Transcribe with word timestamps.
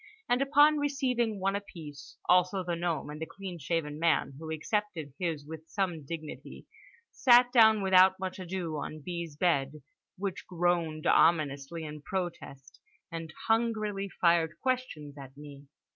—and 0.27 0.41
upon 0.41 0.79
receiving 0.79 1.39
one 1.39 1.55
apiece 1.55 2.17
(also 2.27 2.63
the 2.63 2.75
gnome, 2.75 3.11
and 3.11 3.21
the 3.21 3.27
clean 3.27 3.59
shaven 3.59 3.99
man, 3.99 4.33
who 4.39 4.49
accepted 4.51 5.13
his 5.19 5.45
with 5.45 5.69
some 5.69 6.03
dignity) 6.03 6.65
sat 7.11 7.51
down 7.53 7.83
without 7.83 8.17
much 8.17 8.39
ado 8.39 8.77
on 8.77 8.99
B.'s 8.99 9.35
bed—which 9.37 10.47
groaned 10.47 11.05
ominously 11.05 11.83
in 11.85 12.01
protest—and 12.01 13.31
hungrily 13.47 14.09
fired 14.09 14.57
questions 14.59 15.19
at 15.19 15.37
me. 15.37 15.67